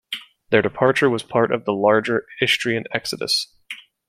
[0.49, 3.53] Their departure was part of the larger Istrian exodus.